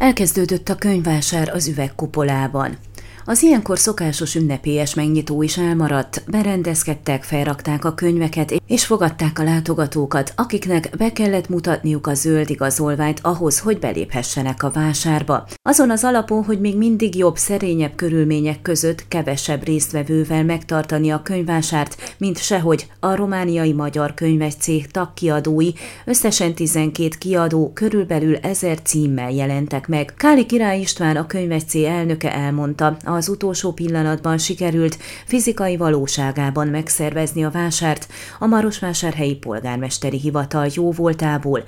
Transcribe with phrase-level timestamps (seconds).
[0.00, 2.76] Elkezdődött a könyvvásár az üvegkupolában.
[3.30, 10.32] Az ilyenkor szokásos ünnepélyes megnyitó is elmaradt, berendezkedtek, felrakták a könyveket, és fogadták a látogatókat,
[10.36, 15.46] akiknek be kellett mutatniuk a zöld igazolványt ahhoz, hogy beléphessenek a vásárba.
[15.62, 22.14] Azon az alapon, hogy még mindig jobb, szerényebb körülmények között kevesebb résztvevővel megtartani a könyvásárt,
[22.18, 25.70] mint sehogy a romániai magyar könyves cég tagkiadói,
[26.04, 30.14] összesen 12 kiadó körülbelül ezer címmel jelentek meg.
[30.16, 37.50] Káli Király István a könyves elnöke elmondta, az utolsó pillanatban sikerült fizikai valóságában megszervezni a
[37.50, 41.64] vásárt a Marosvásárhelyi polgármesteri hivatal jó voltából.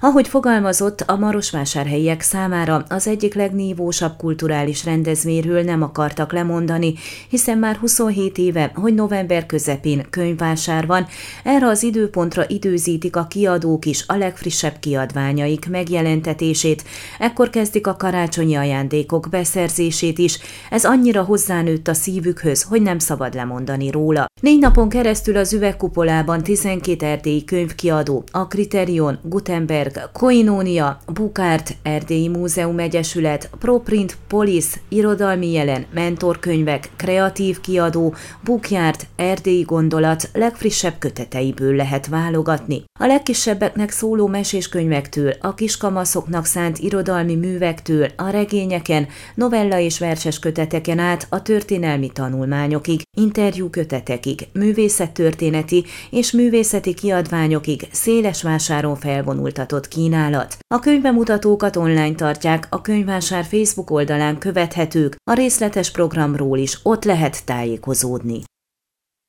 [0.00, 6.94] Ahogy fogalmazott, a marosvásárhelyiek számára az egyik legnívósabb kulturális rendezvényről nem akartak lemondani,
[7.28, 11.06] hiszen már 27 éve, hogy november közepén könyvvásár van,
[11.44, 16.84] erre az időpontra időzítik a kiadók is a legfrissebb kiadványaik megjelentetését,
[17.18, 20.38] ekkor kezdik a karácsonyi ajándékok beszerzését is,
[20.70, 24.26] ez annyira hozzánőtt a szívükhöz, hogy nem szabad lemondani róla.
[24.40, 32.78] Négy napon keresztül az üvegkupolában 12 erdélyi könyvkiadó, a Kriterion, Gutenberg, Koinónia, Bukárt, Erdélyi Múzeum
[32.78, 42.84] Egyesület, ProPrint, Polis, Irodalmi Jelen, Mentorkönyvek, Kreatív Kiadó, Bukjárt, Erdélyi Gondolat legfrissebb köteteiből lehet válogatni.
[43.00, 50.38] A legkisebbeknek szóló meséskönyvektől, a kiskamaszoknak szánt irodalmi művektől, a regényeken, novella és verses
[50.76, 60.56] köteteken át a történelmi tanulmányokig, interjú kötetekig, művészettörténeti és művészeti kiadványokig széles vásáron felvonultatott kínálat.
[60.74, 67.44] A könyvemutatókat online tartják, a könyvvásár Facebook oldalán követhetők, a részletes programról is ott lehet
[67.44, 68.42] tájékozódni.